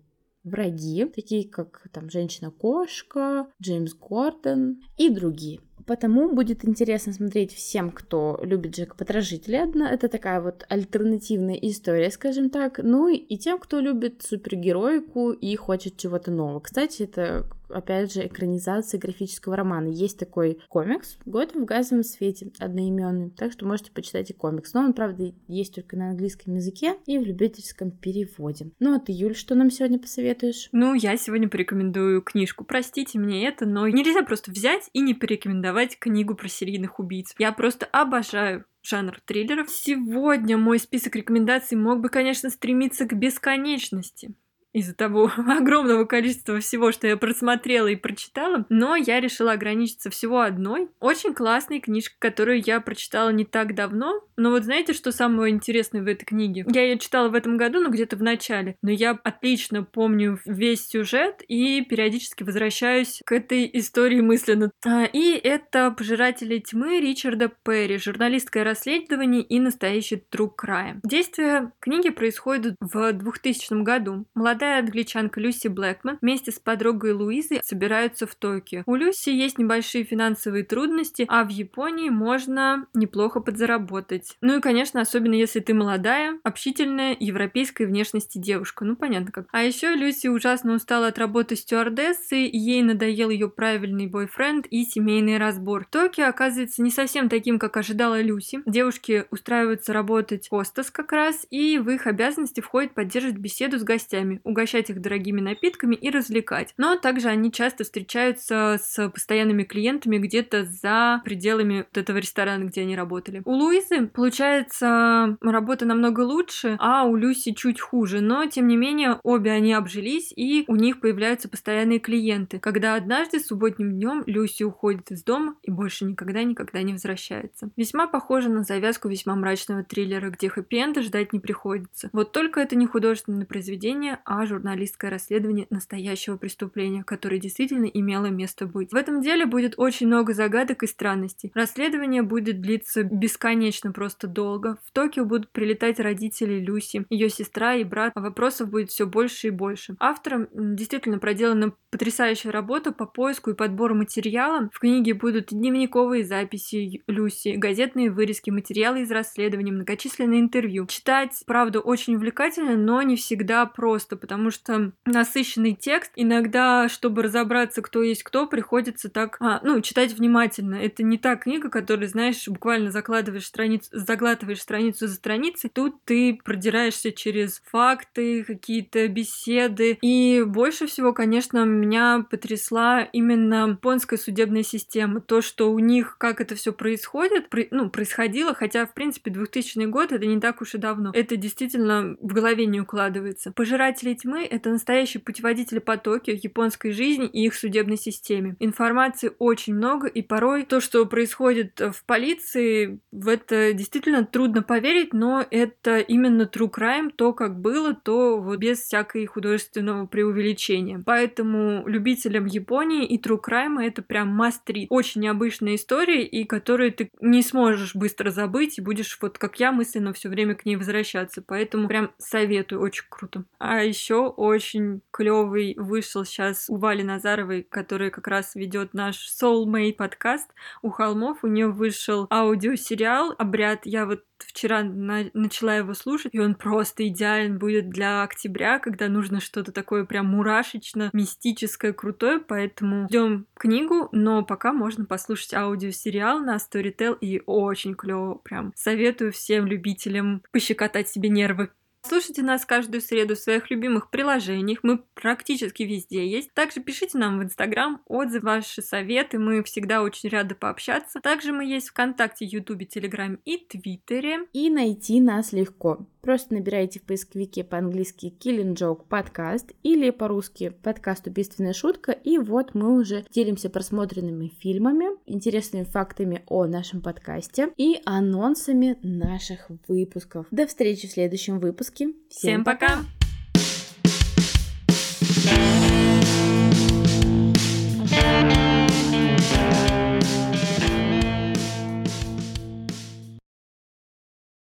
[0.43, 5.59] враги, такие как там женщина-кошка, Джеймс Гордон и другие.
[5.85, 9.69] Потому будет интересно смотреть всем, кто любит Джека Потрошителя.
[9.91, 12.79] Это такая вот альтернативная история, скажем так.
[12.81, 16.59] Ну и тем, кто любит супергероику и хочет чего-то нового.
[16.61, 19.87] Кстати, это опять же, экранизации графического романа.
[19.87, 24.73] Есть такой комикс «Год в газовом свете» одноименный, так что можете почитать и комикс.
[24.73, 28.71] Но он, правда, есть только на английском языке и в любительском переводе.
[28.79, 30.69] Ну а ты, Юль, что нам сегодня посоветуешь?
[30.71, 32.63] Ну, я сегодня порекомендую книжку.
[32.63, 37.33] Простите мне это, но нельзя просто взять и не порекомендовать книгу про серийных убийц.
[37.37, 39.69] Я просто обожаю жанр триллеров.
[39.69, 44.35] Сегодня мой список рекомендаций мог бы, конечно, стремиться к бесконечности
[44.73, 50.41] из-за того огромного количества всего, что я просмотрела и прочитала, но я решила ограничиться всего
[50.41, 50.89] одной.
[50.99, 54.21] Очень классной книжкой, которую я прочитала не так давно.
[54.35, 56.65] Но вот знаете, что самое интересное в этой книге?
[56.73, 58.75] Я ее читала в этом году, но где-то в начале.
[58.81, 64.71] Но я отлично помню весь сюжет и периодически возвращаюсь к этой истории мысленно.
[64.85, 70.99] А, и это «Пожиратели тьмы» Ричарда Перри, журналистское расследование и настоящий true crime.
[71.03, 74.25] Действие книги происходит в 2000 году.
[74.33, 78.83] Молодая молодая англичанка Люси Блэкман вместе с подругой Луизой собираются в Токио.
[78.85, 84.37] У Люси есть небольшие финансовые трудности, а в Японии можно неплохо подзаработать.
[84.39, 88.85] Ну и, конечно, особенно если ты молодая, общительная, европейской внешности девушка.
[88.85, 89.47] Ну, понятно как.
[89.51, 95.37] А еще Люси ужасно устала от работы стюардессы, ей надоел ее правильный бойфренд и семейный
[95.37, 95.85] разбор.
[95.89, 98.61] Токио оказывается не совсем таким, как ожидала Люси.
[98.65, 104.39] Девушки устраиваются работать хостес как раз, и в их обязанности входит поддерживать беседу с гостями,
[104.53, 106.73] угощать их дорогими напитками и развлекать.
[106.77, 112.81] Но также они часто встречаются с постоянными клиентами где-то за пределами вот этого ресторана, где
[112.81, 113.41] они работали.
[113.45, 119.19] У Луизы получается работа намного лучше, а у Люси чуть хуже, но тем не менее
[119.23, 122.59] обе они обжились и у них появляются постоянные клиенты.
[122.59, 127.69] Когда однажды субботним днем Люси уходит из дома и больше никогда-никогда не возвращается.
[127.75, 132.09] Весьма похоже на завязку весьма мрачного триллера, где хэппи-энда ждать не приходится.
[132.13, 138.65] Вот только это не художественное произведение, а журналистское расследование настоящего преступления, которое действительно имело место
[138.65, 138.91] быть.
[138.91, 141.51] В этом деле будет очень много загадок и странностей.
[141.53, 144.77] Расследование будет длиться бесконечно просто долго.
[144.85, 149.47] В Токио будут прилетать родители Люси, ее сестра и брат, а вопросов будет все больше
[149.47, 149.95] и больше.
[149.99, 154.69] Автором действительно проделана потрясающая работа по поиску и подбору материала.
[154.73, 160.87] В книге будут дневниковые записи Люси, газетные вырезки, материалы из расследований, многочисленные интервью.
[160.87, 166.11] Читать, правда, очень увлекательно, но не всегда просто, потому потому что насыщенный текст.
[166.15, 170.73] Иногда, чтобы разобраться, кто есть кто, приходится так, а, ну, читать внимательно.
[170.73, 175.69] Это не та книга, которую, знаешь, буквально закладываешь страницу, заглатываешь страницу за страницей.
[175.71, 179.99] Тут ты продираешься через факты, какие-то беседы.
[180.01, 185.21] И больше всего, конечно, меня потрясла именно японская судебная система.
[185.21, 189.85] То, что у них, как это все происходит, при, ну, происходило, хотя, в принципе, 2000
[189.85, 191.11] год это не так уж и давно.
[191.13, 193.51] Это действительно в голове не укладывается.
[193.51, 198.55] Пожиратели тьмы— это настоящий путеводитель по Токио, японской жизни и их судебной системе.
[198.59, 205.13] Информации очень много, и порой то, что происходит в полиции, в это действительно трудно поверить,
[205.13, 211.01] но это именно true crime, то, как было, то вот без всякой художественного преувеличения.
[211.05, 214.87] Поэтому любителям Японии и true crime это прям must read.
[214.89, 219.71] Очень необычная история, и которую ты не сможешь быстро забыть, и будешь вот как я
[219.71, 221.43] мысленно все время к ней возвращаться.
[221.45, 223.45] Поэтому прям советую, очень круто.
[223.59, 229.29] А еще еще очень клевый вышел сейчас у Вали Назаровой, которая как раз ведет наш
[229.41, 230.49] Soulmate подкаст
[230.81, 231.43] у холмов.
[231.43, 233.85] У нее вышел аудиосериал «Обряд».
[233.85, 239.07] Я вот вчера на начала его слушать, и он просто идеален будет для октября, когда
[239.07, 246.39] нужно что-то такое прям мурашечно, мистическое, крутое, поэтому ждем книгу, но пока можно послушать аудиосериал
[246.39, 251.69] на Storytel, и очень клево, прям советую всем любителям пощекотать себе нервы.
[252.05, 254.79] Слушайте нас каждую среду в своих любимых приложениях.
[254.83, 256.53] Мы практически везде есть.
[256.53, 259.39] Также пишите нам в Инстаграм отзывы, ваши советы.
[259.39, 261.21] Мы всегда очень рады пообщаться.
[261.21, 264.47] Также мы есть ВКонтакте, Ютубе, Телеграме и Твиттере.
[264.51, 266.05] И найти нас легко.
[266.23, 272.13] Просто набирайте в поисковике по-английски Killing Joke подкаст или по-русски подкаст «Убийственная шутка».
[272.13, 279.69] И вот мы уже делимся просмотренными фильмами, интересными фактами о нашем подкасте и анонсами наших
[279.89, 280.47] выпусков.
[280.49, 282.13] До встречи в следующем выпуске.
[282.29, 282.87] Всем, Всем пока!
[282.87, 283.22] пока.